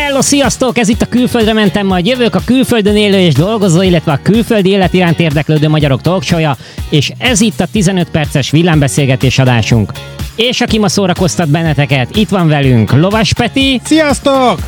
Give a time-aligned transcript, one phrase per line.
[0.00, 0.78] Hello, sziasztok!
[0.78, 4.70] Ez itt a Külföldre mentem, majd jövök a külföldön élő és dolgozó, illetve a külföldi
[4.70, 6.52] élet iránt érdeklődő magyarok talkshow
[6.90, 9.92] és ez itt a 15 perces villámbeszélgetés adásunk.
[10.36, 14.58] És aki ma szórakoztat benneteket, itt van velünk Lovas Peti, Sziasztok!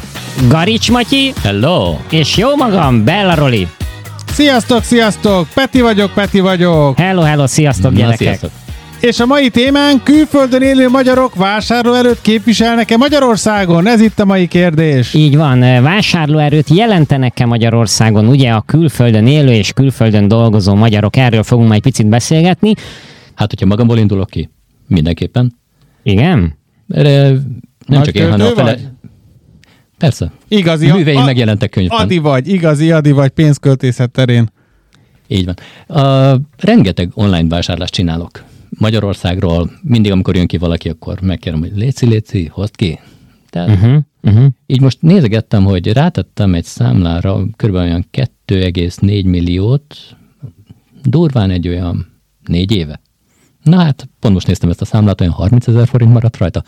[0.48, 1.96] Garics Matyi, Hello!
[2.10, 3.68] és jó magam, Bella Roli.
[4.32, 5.48] Sziasztok, sziasztok!
[5.54, 6.98] Peti vagyok, Peti vagyok!
[6.98, 8.18] Hello, hello, sziasztok Na, gyerekek!
[8.18, 8.50] sziasztok.
[9.00, 13.86] És a mai témánk külföldön élő magyarok vásárló előtt képviselnek-e Magyarországon?
[13.86, 15.14] Ez itt a mai kérdés.
[15.14, 21.68] Így van, vásárlóerőt jelentenek-e Magyarországon, ugye a külföldön élő és külföldön dolgozó magyarok, erről fogunk
[21.68, 22.74] majd picit beszélgetni.
[23.34, 24.50] Hát, hogyha magamból indulok ki,
[24.88, 25.56] mindenképpen.
[26.02, 26.58] Igen?
[26.88, 27.42] Erre nem
[27.86, 28.70] Nagy csak én, hanem a fele...
[28.70, 28.88] vagy?
[29.98, 30.32] Persze.
[30.48, 30.88] Igazi.
[30.88, 31.98] A műveim a- megjelentek könyvben.
[31.98, 34.50] Adi vagy, igazi Adi vagy pénzköltészet terén.
[35.26, 35.54] Így van.
[35.88, 38.48] Uh, rengeteg online vásárlást csinálok.
[38.78, 42.98] Magyarországról mindig, amikor jön ki valaki, akkor megkérem, hogy léci, léci, hozd ki.
[43.50, 44.02] Tehát uh-huh.
[44.22, 47.74] Uh-huh, így most nézegettem, hogy rátettem egy számlára kb.
[47.74, 48.06] olyan
[48.46, 49.96] 2,4 milliót,
[51.02, 53.00] durván egy olyan négy éve.
[53.62, 56.62] Na hát, pont most néztem ezt a számlát, olyan 30 ezer forint maradt rajta.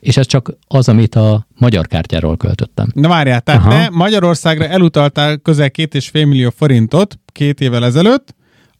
[0.00, 2.88] És ez csak az, amit a magyar kártyáról költöttem.
[2.94, 3.70] Na várjál, tehát Aha.
[3.70, 8.34] te Magyarországra elutaltál közel két és fél millió forintot két évvel ezelőtt,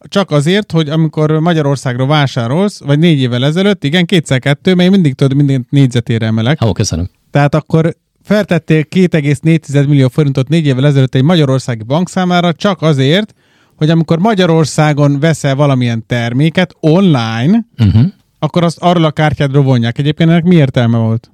[0.07, 5.13] csak azért, hogy amikor Magyarországra vásárolsz, vagy négy évvel ezelőtt, igen, kétszer kettő, mert mindig
[5.13, 6.65] tudod, minden négyzetére emelek.
[6.65, 7.09] Ó, köszönöm.
[7.31, 13.33] Tehát akkor feltettél 2,4 millió forintot négy évvel ezelőtt egy magyarországi bankszámára csak azért,
[13.75, 18.05] hogy amikor Magyarországon veszel valamilyen terméket online, Uh-huh.
[18.39, 19.97] akkor azt arról a kártyádról vonják.
[19.97, 21.31] Egyébként ennek mi értelme volt?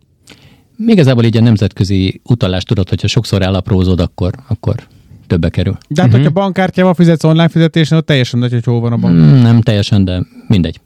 [0.86, 4.76] Igazából így a nemzetközi utalás tudod, hogyha sokszor elaprózod, akkor, akkor
[5.32, 5.78] többe kerül.
[5.88, 6.24] De hát, uh-huh.
[6.24, 9.16] hogyha bankkártyával fizetsz online fizetésen, ott teljesen nagy, hogy hol van a bank.
[9.16, 10.80] Mm, nem teljesen, de mindegy.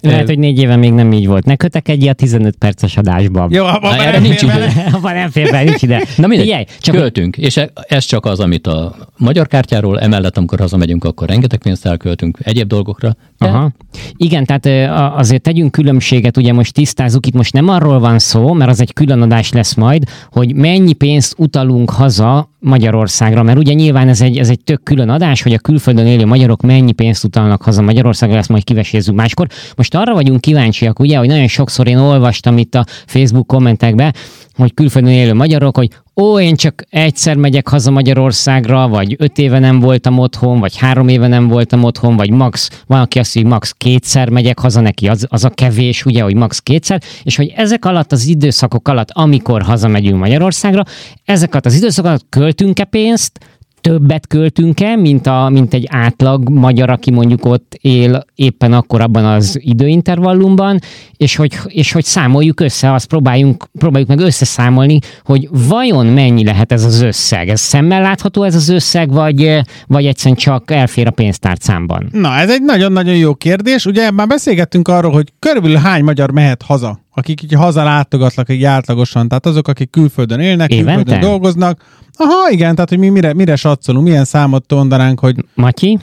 [0.00, 1.44] Lehet, hogy négy éve még nem így volt.
[1.44, 3.46] Ne kötekedj a 15 perces adásba.
[3.50, 4.72] Jó, abban már nem nincs bele.
[4.92, 6.04] Abban nem fér be, nincs ide.
[6.16, 10.36] Na mindegy, Figyelj, csak költünk, és e- ez csak az, amit a magyar kártyáról, emellett,
[10.36, 13.16] amikor hazamegyünk, akkor rengeteg pénzt elköltünk egyéb dolgokra.
[13.38, 13.70] De Aha.
[14.16, 18.70] Igen, tehát azért tegyünk különbséget, ugye most tisztázzuk, itt most nem arról van szó, mert
[18.70, 24.08] az egy külön adás lesz majd, hogy mennyi pénzt utalunk haza Magyarországra, mert ugye nyilván
[24.08, 27.62] ez egy, ez egy tök külön adás, hogy a külföldön élő magyarok mennyi pénzt utalnak
[27.62, 29.46] haza Magyarországra, ezt majd kivesézzük máskor.
[29.76, 34.12] Most arra vagyunk kíváncsiak, ugye, hogy nagyon sokszor én olvastam itt a Facebook kommentekbe,
[34.56, 39.58] hogy külföldön élő magyarok, hogy ó, én csak egyszer megyek haza Magyarországra, vagy öt éve
[39.58, 43.52] nem voltam otthon, vagy három éve nem voltam otthon, vagy max, van, aki azt mondja,
[43.52, 47.52] max kétszer megyek haza, neki az, az a kevés, ugye, hogy max kétszer, és hogy
[47.56, 50.82] ezek alatt az időszakok alatt, amikor hazamegyünk Magyarországra,
[51.24, 53.38] ezeket az időszakokat költünk-e pénzt,
[53.82, 59.24] többet költünk-e, mint, a, mint egy átlag magyar, aki mondjuk ott él éppen akkor abban
[59.24, 60.78] az időintervallumban,
[61.16, 66.72] és hogy, és hogy számoljuk össze, azt próbáljunk, próbáljuk meg összeszámolni, hogy vajon mennyi lehet
[66.72, 67.48] ez az összeg.
[67.48, 72.08] Ez szemmel látható ez az összeg, vagy, vagy egyszerűen csak elfér a pénztárcámban?
[72.12, 73.86] Na, ez egy nagyon-nagyon jó kérdés.
[73.86, 78.64] Ugye már beszélgettünk arról, hogy körülbelül hány magyar mehet haza, akik így haza látogatnak így
[78.64, 80.94] átlagosan, tehát azok, akik külföldön élnek, Évente?
[80.94, 81.84] külföldön dolgoznak.
[82.16, 85.98] Aha, igen, tehát hogy mi mire, mire satszolunk, milyen számot mondanánk, hogy Matyi?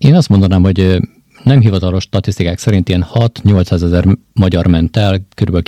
[0.00, 1.00] én azt mondanám, hogy
[1.42, 5.58] nem hivatalos statisztikák szerint ilyen 6-800 ezer magyar ment el kb.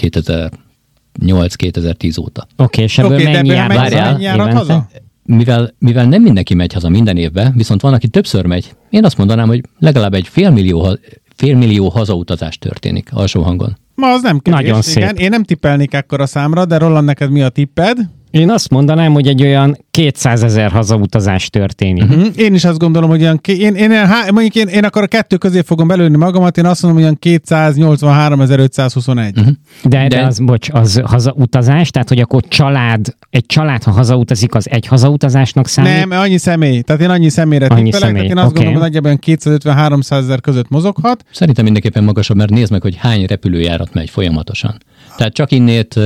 [1.19, 2.47] 2008-2010 óta.
[2.57, 3.77] Oké, és ebből de mennyi ebből
[4.21, 4.89] jár haza?
[5.25, 9.19] Mivel, mivel nem mindenki megy haza minden évben, viszont van, aki többször megy, én azt
[9.19, 10.99] mondanám, hogy legalább egy félmillió,
[11.37, 13.77] félmillió hazautazás történik alsó hangon.
[13.95, 14.61] Ma az nem kevés.
[14.61, 14.97] Nagyon szép.
[14.97, 15.17] igen.
[15.17, 17.99] Én nem tippelnék ekkora számra, de Roland, neked mi a tipped?
[18.33, 22.05] Én azt mondanám, hogy egy olyan 200 ezer hazautazás történik.
[22.15, 25.07] Mm, Én is azt gondolom, hogy olyan, én, én, én, mondjuk én, én akkor a
[25.07, 29.35] kettő közé fogom belőni magamat, én azt mondom, hogy olyan 283.521.
[29.35, 29.49] Mhm.
[29.83, 34.55] De, de, De- az, bocs, az hazautazás, tehát hogy akkor család, egy család, ha hazautazik,
[34.55, 36.07] az egy hazautazásnak számít?
[36.07, 36.81] Nem, annyi személy.
[36.81, 38.55] Tehát én annyi személyre Annyi tippelek, személy, tehát én azt oké.
[38.65, 39.19] gondolom, hogy nagyjából
[39.65, 41.25] olyan 250-300 ezer között mozoghat.
[41.33, 44.79] Szerintem mindenképpen magasabb, mert nézd meg, hogy hány repülőjárat megy folyamatosan.
[45.17, 45.99] Tehát csak innét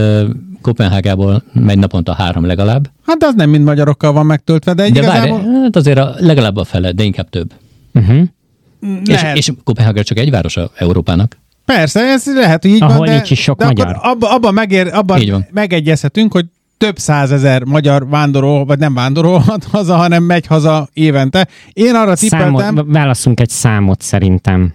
[0.61, 4.89] Kopenhágából megy naponta három legalább, Hát de az nem mind magyarokkal van megtöltve, de, de
[4.89, 7.53] igazából várj, hát azért a, legalább a fele, de inkább több.
[7.95, 8.23] Uh-huh.
[9.05, 9.37] És, lehet.
[9.37, 11.39] és Kopenhága csak egy város a Európának.
[11.65, 13.87] Persze, ez lehet, hogy így Ahol van, de, nincs is sok de magyar.
[13.87, 15.47] Akkor abba, abba, megér, abban van.
[15.51, 16.47] megegyezhetünk, hogy
[16.79, 21.49] több százezer magyar vándorol, vagy nem vándorolhat haza, hanem megy haza évente.
[21.73, 24.75] Én arra tippeltem, Számot, válaszunk egy számot szerintem.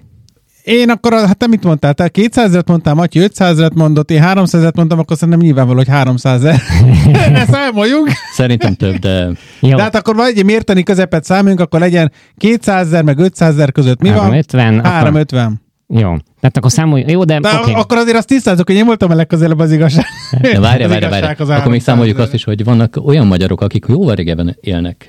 [0.64, 1.94] Én akkor, hát te mit mondtál?
[1.94, 5.78] Te 200 ezeret mondtál, Matyi 500 ezeret mondott, én 300 ezeret mondtam, akkor szerintem nyilvánvaló,
[5.78, 6.62] hogy 300 ezer.
[7.32, 8.10] ne számoljunk.
[8.34, 9.30] Szerintem több, de
[9.60, 13.54] Jó, De hát akkor vagy egy mérteni közepet számoljunk, akkor legyen 200 ezer meg 500
[13.54, 14.02] ezer között.
[14.02, 14.18] Mi van?
[14.18, 15.62] 350, akkor- 350.
[15.88, 16.16] Jó.
[16.40, 17.04] Tehát akkor számolj.
[17.08, 17.74] Jó, de, De okay.
[17.74, 20.06] akkor azért azt tisztázok, hogy én voltam a legközelebb az igazság.
[20.42, 21.44] De várja, Az várja, igazsághoz várja.
[21.46, 25.08] állok Akkor még számoljuk azt is, hogy vannak olyan magyarok, akik jóval régebben élnek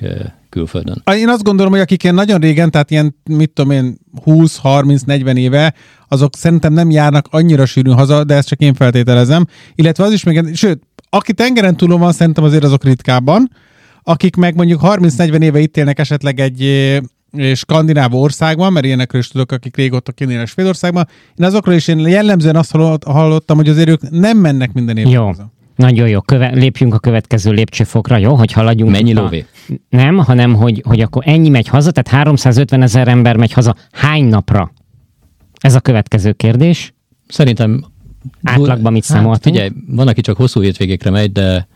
[0.53, 1.03] külföldön.
[1.17, 5.75] Én azt gondolom, hogy akik ilyen nagyon régen, tehát ilyen, mit tudom én, 20-30-40 éve,
[6.09, 9.47] azok szerintem nem járnak annyira sűrűn haza, de ezt csak én feltételezem.
[9.75, 13.51] Illetve az is még, sőt, aki tengeren túlon van, szerintem azért azok ritkábban.
[14.03, 16.63] Akik meg mondjuk 30-40 éve itt élnek esetleg egy
[17.55, 21.09] skandináv országban, mert ilyenekről is tudok, akik régóta kinélnek Svédországban.
[21.35, 25.13] Én azokról is én jellemzően azt hallott- hallottam, hogy azért ők nem mennek minden évben
[25.13, 25.25] Jó.
[25.25, 25.53] haza.
[25.83, 26.21] Nagyon jó.
[26.21, 28.35] Köve, lépjünk a következő lépcsőfokra, jó?
[28.35, 28.91] Hogy haladjunk.
[28.93, 29.47] Mennyi itt a- lóvé?
[29.89, 33.75] Nem, hanem hogy, hogy akkor ennyi megy haza, tehát 350 ezer ember megy haza.
[33.93, 34.73] Hány napra?
[35.61, 36.95] Ez a következő kérdés.
[37.29, 37.85] Szerintem...
[38.43, 39.35] Átlagban mit számoltunk?
[39.35, 41.67] Hát, figyelj, van, aki csak hosszú hétvégékre megy, de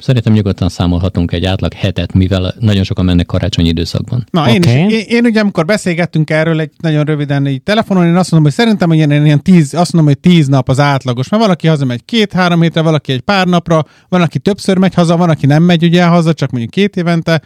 [0.00, 4.26] szerintem nyugodtan számolhatunk egy átlag hetet, mivel nagyon sokan mennek karácsonyi időszakban.
[4.30, 4.84] Na, én, Oké.
[4.84, 8.50] is, én, én ugye, amikor beszélgettünk erről egy nagyon röviden így telefonon, én azt mondom,
[8.50, 11.66] hogy szerintem hogy ilyen, ilyen tíz, azt mondom, hogy tíz nap az átlagos, mert valaki
[11.66, 15.62] hazamegy két-három hétre, valaki egy pár napra, van, aki többször megy haza, van, aki nem
[15.62, 17.42] megy ugye haza, csak mondjuk két évente.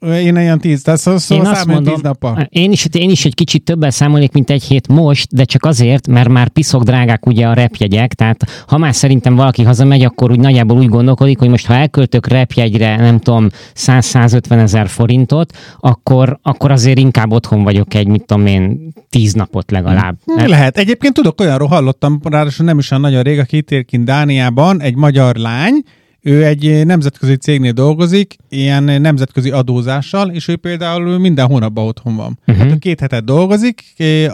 [0.00, 2.46] Én ilyen tíz, tehát szó, szó Én azt mondom, tíz nappal.
[2.50, 6.08] én is, én is egy kicsit többel számolnék, mint egy hét most, de csak azért,
[6.08, 10.40] mert már piszok drágák ugye a repjegyek, tehát ha már szerintem valaki hazamegy, akkor úgy
[10.40, 16.70] nagyjából úgy gondolkodik, hogy most ha elköltök repjegyre, nem tudom, 100-150 ezer forintot, akkor, akkor
[16.70, 20.16] azért inkább otthon vagyok egy, mit tudom én, tíz napot legalább.
[20.24, 20.76] Hmm, Lehet.
[20.76, 24.96] Egyébként tudok olyanról hallottam, ráadásul nem is olyan nagyon rég, aki itt kint Dániában, egy
[24.96, 25.82] magyar lány,
[26.22, 32.38] ő egy nemzetközi cégnél dolgozik, ilyen nemzetközi adózással, és ő például minden hónapban otthon van.
[32.46, 32.68] Uh-huh.
[32.68, 33.82] Hát két hetet dolgozik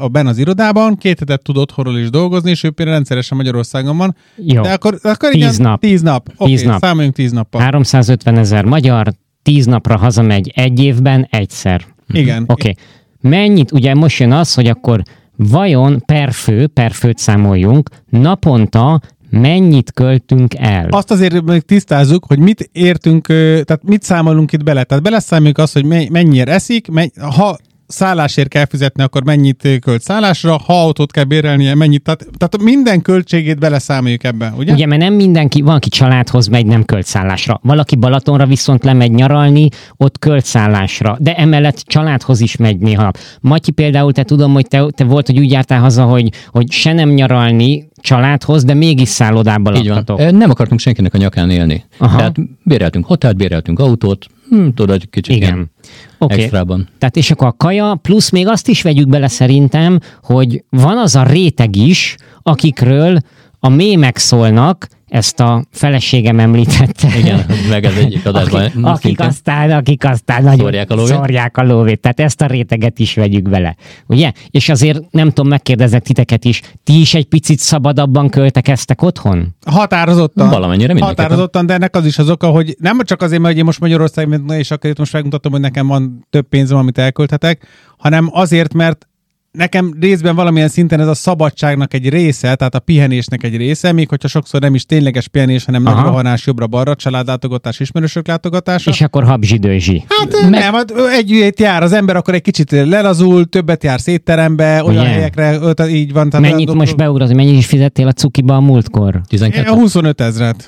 [0.01, 3.97] a ben az irodában, két hetet tud otthonról is dolgozni, és ő például rendszeresen Magyarországon
[3.97, 4.17] van.
[4.37, 4.63] Jó.
[4.63, 5.81] De akkor, akkor Tíz igen, nap.
[5.81, 6.33] Tíz nap.
[6.37, 6.81] Oké, Tíz nap.
[6.81, 7.61] számoljunk tíz nappal.
[7.61, 9.07] 350 ezer magyar,
[9.43, 11.85] tíz napra hazamegy egy évben egyszer.
[12.13, 12.45] Igen.
[12.47, 12.53] Oké.
[12.53, 12.75] Okay.
[13.21, 15.03] Mennyit, ugye most jön az, hogy akkor
[15.37, 20.89] vajon per fő, per főt számoljunk, naponta mennyit költünk el?
[20.91, 24.85] Azt azért még tisztázzuk, hogy mit értünk, tehát mit számolunk itt bele.
[24.85, 27.59] Tehát beleszámoljuk azt, hogy me- mennyire eszik, menny- ha
[27.89, 32.03] szállásért kell fizetni, akkor mennyit költ szállásra, ha autót kell bérelnie, mennyit.
[32.03, 34.73] Tehát, tehát minden költségét beleszámoljuk ebben, ugye?
[34.73, 37.61] Ugye, mert nem mindenki, van, aki családhoz megy, nem költ szállásra.
[37.63, 41.17] Valaki Balatonra viszont lemegy nyaralni, ott költ szállásra.
[41.21, 43.11] De emellett családhoz is megy néha.
[43.41, 46.93] Matyi például, te tudom, hogy te, te volt, hogy úgy jártál haza, hogy, hogy se
[46.93, 49.97] nem nyaralni családhoz, de mégis szállodába Így van.
[49.97, 50.31] laktatok.
[50.31, 51.85] Nem akartunk senkinek a nyakán élni.
[51.99, 52.17] Aha.
[52.17, 55.71] Tehát béreltünk hotelt, béreltünk autót, hm, tudod, egy kicsit Igen.
[56.19, 56.43] Oké.
[56.43, 56.89] extrában.
[56.99, 61.17] Tehát és akkor a kaja, plusz még azt is vegyük bele szerintem, hogy van az
[61.17, 63.19] a réteg is, akikről
[63.61, 67.19] a mémek szólnak, ezt a feleségem említette.
[67.19, 68.63] Igen, meg ez egyik adásban.
[68.65, 71.15] akik, akik, aztán, akik aztán nagyon Szórják a lóvét?
[71.15, 72.01] szórják a lóvét.
[72.01, 73.77] Tehát ezt a réteget is vegyük bele.
[74.07, 74.33] Ugye?
[74.51, 79.57] És azért nem tudom, megkérdezek titeket is, ti is egy picit szabadabban költekeztek otthon?
[79.67, 80.49] Határozottan.
[80.49, 81.25] Valamennyire mindenképpen.
[81.25, 84.51] Határozottan, de ennek az is az oka, hogy nem csak azért, mert én most Magyarországon,
[84.51, 87.67] és akkor itt most megmutatom, hogy nekem van több pénzem, amit elkölthetek,
[87.99, 89.09] hanem azért, mert
[89.53, 94.09] nekem részben valamilyen szinten ez a szabadságnak egy része, tehát a pihenésnek egy része, még
[94.09, 96.07] hogyha sokszor nem is tényleges pihenés, hanem nagy Aha.
[96.07, 98.91] rohanás jobbra-balra, családlátogatás, ismerősök látogatása.
[98.91, 100.05] És akkor habzsidőzsi.
[100.09, 100.51] Hát meg...
[100.51, 105.01] nem, hát egy ügyét jár az ember, akkor egy kicsit lelazul, többet jár szétterembe, olyan
[105.03, 105.09] Ugye?
[105.13, 106.31] helyekre, ö, tehát így van.
[106.31, 109.21] Tehát Mennyit a- most beugrod, mennyit is fizettél a cukiba a múltkor?
[109.29, 109.71] 12?
[109.71, 110.67] 25 ezret.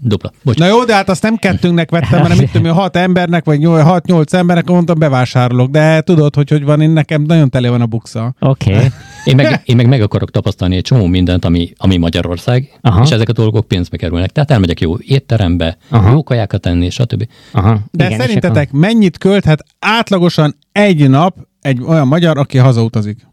[0.00, 0.32] Dupla.
[0.42, 0.58] Bocs.
[0.58, 4.32] Na jó, de hát azt nem kettőnknek vettem, hanem mit tudom, hat embernek, vagy 6-8
[4.32, 5.70] embernek mondtam, bevásárolok.
[5.70, 8.34] De tudod, hogy hogy van, én nekem nagyon tele van a buksa.
[8.40, 8.74] Oké.
[8.74, 8.86] Okay.
[9.24, 13.02] Én meg, én meg meg akarok tapasztalni egy csomó mindent, ami, ami Magyarország, Aha.
[13.02, 14.30] És ezek a dolgok pénzbe kerülnek.
[14.30, 16.10] Tehát elmegyek jó étterembe, Aha.
[16.10, 17.28] Jó kajákat enni, stb.
[17.52, 17.80] Aha.
[17.90, 23.26] De Igen, szerintetek mennyit költhet átlagosan egy nap egy olyan magyar, aki hazautazik?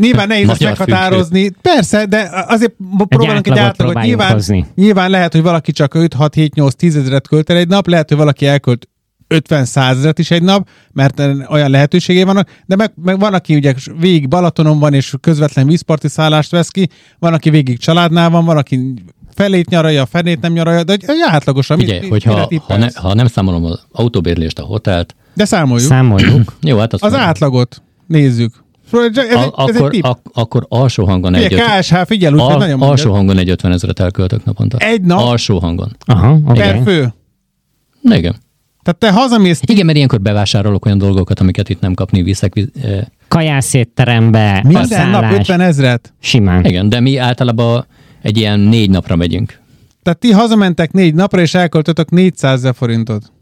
[0.00, 1.50] Nyilván nehéz ezt meghatározni.
[1.62, 2.72] Persze, de azért
[3.08, 4.02] próbálunk egy átlagot átlagot.
[4.02, 4.66] Nyilván, hozni.
[4.74, 7.86] nyilván lehet, hogy valaki csak 5, 6, 7, 8, 10 ezeret költ el egy nap,
[7.88, 8.88] lehet, hogy valaki elkölt
[9.28, 13.74] 50 százezret is egy nap, mert olyan lehetőségé vannak, de meg, meg van, aki ugye
[13.98, 16.88] végig Balatonon van, és közvetlen vízparti szállást vesz ki,
[17.18, 18.94] van, aki végig családnál van, van, aki
[19.34, 21.78] felét nyaralja, felét nem nyaralja, de hogy átlagosan.
[21.78, 25.88] Figyelj, mit- hogyha ha, ne, ha nem számolom az autóbérlést, a hotelt, De számoljuk.
[25.88, 26.56] Számoljuk.
[26.62, 28.64] jó, hát Az meg- átlagot nézzük.
[28.92, 30.02] Ez, ez, a, egy, ez egy akkor, tipp.
[30.04, 34.00] ak, akkor alsó hangon egy, KSH, figyel, úgy, al, nagyon alsó hangon egy 50 ezeret
[34.00, 34.76] elköltök naponta.
[34.78, 35.18] Egy nap?
[35.20, 35.96] Alsó hangon.
[36.06, 36.82] Aha, Okay.
[36.84, 37.12] fő.
[38.02, 38.34] Igen.
[38.82, 42.54] Tehát te hazamész, Igen, mert ilyenkor bevásárolok olyan dolgokat, amiket itt nem kapni, viszek.
[42.54, 46.12] visz- eh, Kajászétterembe, minden nap paszállás, 50 ezret.
[46.20, 46.64] Simán.
[46.64, 47.86] Igen, de mi általában
[48.22, 49.58] egy ilyen négy napra megyünk.
[50.02, 53.32] Tehát ti hazamentek négy napra, és elköltötök 400 ezer forintot.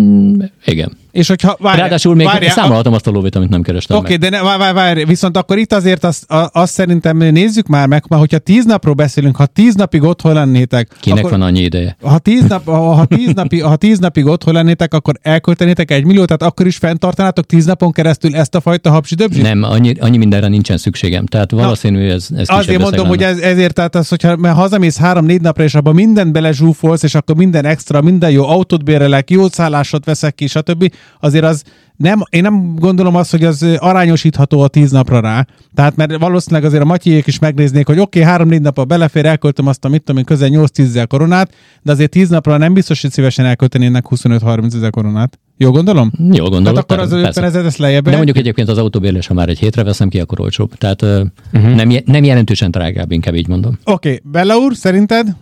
[0.00, 0.96] Mm, igen.
[1.10, 4.20] És hogyha várj, Ráadásul még várjál, számolhatom azt a lóvét, amit nem kerestem Oké, meg.
[4.20, 7.88] de ne, várj, várj, várj, viszont akkor itt azért azt, a- azt szerintem nézzük már
[7.88, 11.60] meg, mert hogyha tíz napról beszélünk, ha tíz napig otthon lennétek, Kinek akkor, van annyi
[11.60, 11.96] ideje?
[12.02, 16.26] ha tíz, nap, ha, tíz napi, ha tíz napig otthon lennétek, akkor elköltenétek egy milliót,
[16.26, 19.42] tehát akkor is fenntartanátok tíz napon keresztül ezt a fajta hapsi döbzsit?
[19.42, 21.26] Nem, annyi, annyi mindenre nincsen szükségem.
[21.26, 25.40] Tehát valószínű, ez, ez Azért mondom, hogy ez, ezért, tehát az, hogyha mert hazamész három-négy
[25.40, 30.04] napra, és abban mindent belezsúfolsz, és akkor minden extra, minden jó autót bérelek, jó szállásot
[30.04, 30.92] veszek ki, stb.
[31.20, 31.62] Azért az
[32.00, 35.46] nem, én nem gondolom azt, hogy az arányosítható a tíz napra rá.
[35.74, 39.66] Tehát mert valószínűleg azért a Matyiék is megnéznék, hogy oké, okay, három-négy napra belefér, elköltöm
[39.66, 43.00] azt a mit tudom én, közel 8-10 ezer koronát, de azért tíz napra nem biztos,
[43.00, 45.38] hogy szívesen elköltenének 25-30 ezer koronát.
[45.56, 46.12] Jó gondolom?
[46.18, 46.62] Jól gondolod.
[46.62, 47.28] Tehát akkor az persze.
[47.28, 48.04] 50 ezer, ezt lejjebb.
[48.04, 50.74] De mondjuk egyébként az autóbérlés, ha már egy hétre veszem ki, akkor olcsóbb.
[50.74, 51.74] Tehát uh-huh.
[51.74, 53.78] nem, nem jelentősen drágább, inkább így mondom.
[53.84, 54.20] Oké, okay.
[54.24, 55.36] Bella úr, szerinted?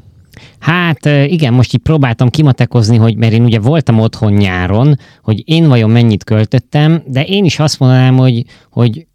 [0.59, 5.69] Hát igen, most így próbáltam kimatekozni, hogy mert én ugye voltam otthon nyáron, hogy én
[5.69, 9.07] vajon mennyit költöttem, de én is azt mondanám, hogy, hogy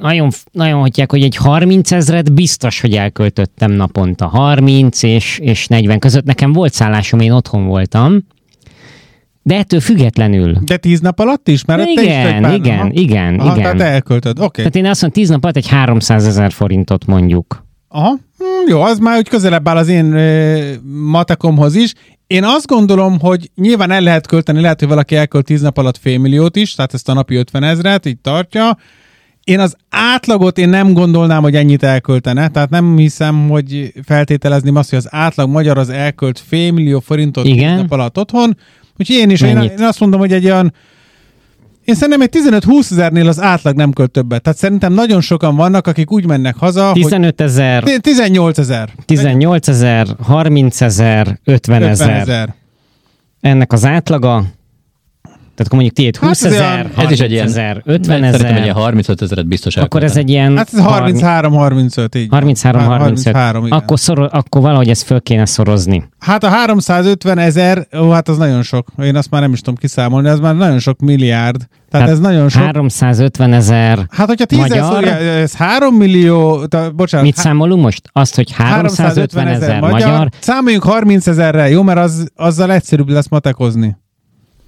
[0.00, 4.26] nagyon, nagyon hagyják, hogy egy 30 ezret biztos, hogy elköltöttem naponta.
[4.26, 6.24] 30 és, és 40 között.
[6.24, 8.26] Nekem volt szállásom, én otthon voltam.
[9.42, 10.56] De ettől függetlenül.
[10.64, 11.64] De tíz nap alatt is?
[11.64, 13.76] Mert te is Igen, igen, igen, Aha, igen.
[13.76, 14.44] Tehát elköltöd, oké.
[14.44, 14.64] Okay.
[14.64, 17.64] Tehát én azt mondom, 10 nap alatt egy 300 ezer forintot mondjuk.
[17.92, 21.92] Aha, hm, jó, az már úgy közelebb áll az én ö, matekomhoz is.
[22.26, 25.96] Én azt gondolom, hogy nyilván el lehet költeni, lehet, hogy valaki elkölt 10 nap alatt
[25.96, 28.78] félmilliót is, tehát ezt a napi 50 ezret, így tartja.
[29.44, 34.90] Én az átlagot én nem gondolnám, hogy ennyit elköltene, tehát nem hiszem, hogy feltételezni azt,
[34.90, 37.76] hogy az átlag magyar az elkölt félmillió forintot 10 Igen.
[37.76, 38.56] nap alatt otthon.
[38.98, 39.78] Úgyhogy én is, én, Mennyit?
[39.78, 40.72] én azt mondom, hogy egy olyan
[41.84, 44.42] én szerintem egy 15-20 ezernél az átlag nem költ többet.
[44.42, 48.90] Tehát szerintem nagyon sokan vannak, akik úgy mennek haza, hogy 15 ezer, 18 ezer.
[49.04, 52.20] 18 ezer, 30 ezer, 50 50 ezer.
[52.20, 52.54] ezer.
[53.40, 54.44] Ennek az átlaga,
[55.60, 58.20] tehát akkor mondjuk tiéd Hát 20 ez ezer, 30 Ez is egy ilyen, ezer, 50
[58.20, 62.28] Szerintem egy ilyen ezer, 35 ezeret biztos akkor ez egy ilyen Hát ez 33-35, így.
[62.30, 63.78] 33 Hár- 35 33, igen.
[63.78, 66.08] akkor, szoro, akkor valahogy ezt föl kéne szorozni.
[66.18, 68.88] Hát a 350 ezer, ó, hát az nagyon sok.
[69.02, 71.66] Én azt már nem is tudom kiszámolni, ez már nagyon sok milliárd.
[71.90, 72.62] Tehát Hát ez nagyon sok.
[72.62, 74.06] 350 ezer.
[74.10, 74.92] Hát, hogyha 10 Magyar?
[74.92, 75.16] Magyar...
[75.16, 78.02] ez 3 millió, ta, bocsánat, Mit számolunk most?
[78.12, 81.82] Azt, hogy 350 ezer magyar, Számoljunk 30 ezerre, jó?
[81.82, 83.96] Mert az, azzal egyszerűbb lesz matekozni.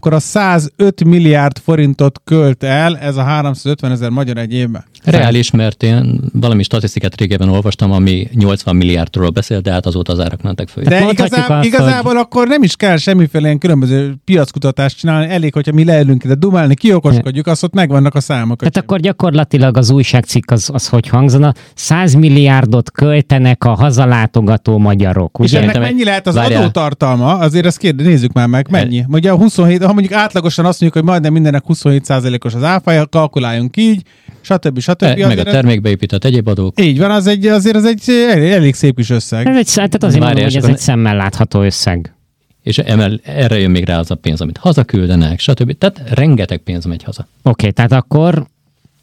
[0.05, 4.85] Akkor a 105 milliárd forintot költ el ez a 350 ezer magyar egy évben.
[5.05, 10.21] Reális, mert én valami statisztikát régebben olvastam, ami 80 milliárdról beszél, de hát azóta az
[10.21, 10.85] árak mentek föl.
[10.85, 15.53] De mondhatjuk igazából, azt, igazából akkor nem is kell semmiféle ilyen különböző piackutatást csinálni, elég,
[15.53, 18.59] hogyha mi leülünk ide dumálni, kiokoskodjuk, azt ott megvannak a számok.
[18.59, 21.53] Tehát akkor gyakorlatilag az újságcikk az, az hogy hangzana?
[21.75, 25.57] 100 milliárdot költenek a hazalátogató magyarok, És ugye?
[25.59, 26.61] ennek Szerintem egy- mennyi lehet az várjál.
[26.61, 27.39] adótartalma?
[27.39, 29.05] Azért ezt kérde, nézzük már meg, mennyi.
[29.09, 33.77] Ugye a 27, ha mondjuk átlagosan azt mondjuk, hogy majdnem mindennek 27%-os az áfája, kalkuláljunk
[33.77, 34.03] így,
[34.41, 34.79] stb.
[34.79, 34.91] stb.
[34.99, 36.81] E, meg a Azért ez- termékbe épített egyéb adók.
[36.81, 39.47] Így van, az egy, azért az egy elég, elég szép kis összeg.
[39.47, 42.15] Ez egy, tehát azért mondom, hogy ez egy szemmel látható összeg.
[42.63, 45.79] És emel, erre jön még rá az a pénz, amit hazaküldenek, stb.
[45.79, 47.21] Tehát rengeteg pénz megy haza.
[47.21, 48.47] Oké, okay, tehát akkor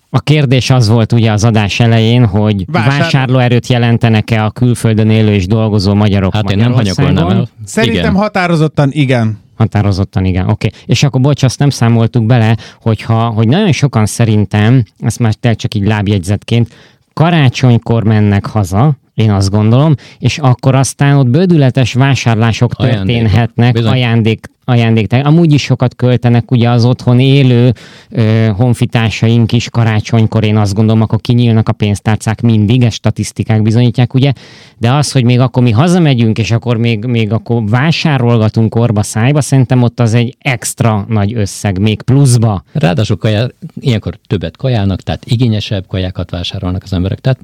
[0.10, 5.34] a kérdés az volt ugye az adás elején, hogy Vásár- vásárlóerőt jelentenek-e a külföldön élő
[5.34, 7.50] és dolgozó magyarok Hát én nem hanyagolnám el.
[7.66, 8.16] Szerintem Igen.
[8.16, 9.38] határozottan igen.
[9.60, 10.68] Határozottan igen, oké.
[10.68, 10.80] Okay.
[10.86, 15.54] És akkor bocs, azt nem számoltuk bele, hogyha, hogy nagyon sokan szerintem, ezt már te
[15.54, 16.74] csak így lábjegyzetként,
[17.14, 23.06] karácsonykor mennek haza, én azt gondolom, és akkor aztán ott bődületes vásárlások Ajándékok.
[23.08, 23.92] történhetnek, Bizony.
[23.92, 25.14] ajándék, ajándék.
[25.14, 27.74] Amúgy is sokat költenek ugye az otthon élő
[28.10, 34.14] ö, honfitársaink is karácsonykor, én azt gondolom, akkor kinyílnak a pénztárcák mindig, ezt statisztikák bizonyítják,
[34.14, 34.34] ugye,
[34.78, 39.42] de az, hogy még akkor mi hazamegyünk, és akkor még, még akkor vásárolgatunk orba szájba,
[39.42, 42.64] szerintem ott az egy extra nagy összeg, még pluszba.
[42.72, 43.48] Ráadásul kajá,
[43.80, 47.20] ilyenkor többet kajálnak, tehát igényesebb kajákat vásárolnak az emberek.
[47.20, 47.40] Tehát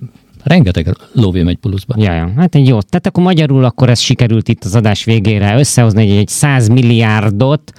[0.46, 1.96] rengeteg lóvé megy pluszba.
[1.98, 2.82] Ja, hát egy jó.
[2.82, 7.72] Tehát akkor magyarul akkor ez sikerült itt az adás végére összehozni egy, egy 100 milliárdot,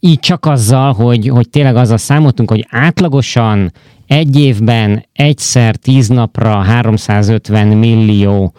[0.00, 3.72] így csak azzal, hogy, hogy tényleg azzal számoltunk, hogy átlagosan
[4.06, 8.52] egy évben egyszer tíz napra 350 millió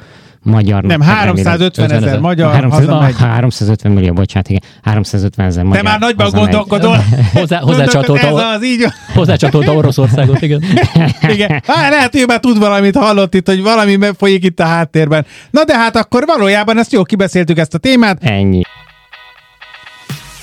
[0.49, 3.13] magyar Nem, 350 ezer 50 magyar 300, hazamegy.
[3.19, 4.61] ah, 350 millió, bocsánat, igen.
[4.83, 6.49] 350 ezer magyar Te már nagyban hazamegy.
[6.53, 6.97] gondolkodol.
[7.33, 8.91] Hozzá, ez hozzácsatolta, az, így van.
[9.13, 10.63] hozzácsatolta Oroszországot, igen.
[11.33, 11.61] Igen.
[11.67, 15.25] Hát, lehet, hogy ő már tud valamit, hallott itt, hogy valami folyik itt a háttérben.
[15.51, 18.23] Na de hát akkor valójában ezt jól kibeszéltük ezt a témát.
[18.23, 18.61] Ennyi.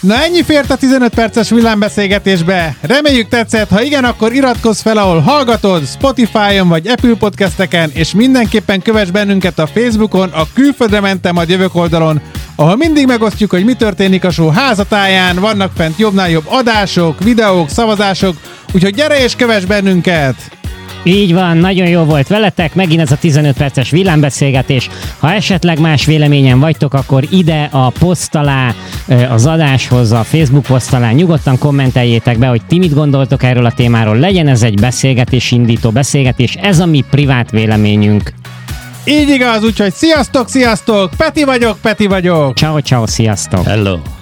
[0.06, 2.76] Na ennyi fért a 15 perces villámbeszélgetésbe.
[2.80, 8.82] Reméljük tetszett, ha igen, akkor iratkozz fel, ahol hallgatod, Spotify-on vagy Apple podcasteken, és mindenképpen
[8.82, 12.20] kövess bennünket a Facebookon, a Külföldre mentem, a jövök oldalon,
[12.56, 17.68] ahol mindig megosztjuk, hogy mi történik a show házatáján, vannak fent jobbnál jobb adások, videók,
[17.68, 18.36] szavazások,
[18.72, 20.65] úgyhogy gyere és kövess bennünket!
[21.08, 24.88] Így van, nagyon jó volt veletek, megint ez a 15 perces villámbeszélgetés.
[25.18, 28.74] Ha esetleg más véleményen vagytok, akkor ide a poszt alá,
[29.30, 33.72] az adáshoz, a Facebook poszt alá nyugodtan kommenteljétek be, hogy ti mit gondoltok erről a
[33.72, 34.16] témáról.
[34.16, 38.32] Legyen ez egy beszélgetés indító beszélgetés, ez a mi privát véleményünk.
[39.04, 41.10] Így igaz, úgyhogy sziasztok, sziasztok!
[41.16, 42.56] Peti vagyok, Peti vagyok!
[42.56, 43.64] Ciao, ciao, sziasztok!
[43.64, 44.15] Hello!